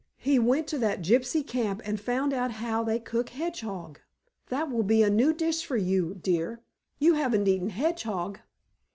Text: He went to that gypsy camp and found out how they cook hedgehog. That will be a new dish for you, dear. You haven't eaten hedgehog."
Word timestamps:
He 0.17 0.39
went 0.39 0.65
to 0.69 0.79
that 0.79 1.03
gypsy 1.03 1.45
camp 1.45 1.79
and 1.85 2.01
found 2.01 2.33
out 2.33 2.53
how 2.53 2.83
they 2.83 2.97
cook 2.97 3.29
hedgehog. 3.29 3.99
That 4.47 4.71
will 4.71 4.81
be 4.81 5.03
a 5.03 5.11
new 5.11 5.31
dish 5.31 5.63
for 5.63 5.77
you, 5.77 6.15
dear. 6.15 6.63
You 6.97 7.13
haven't 7.13 7.47
eaten 7.47 7.69
hedgehog." 7.69 8.39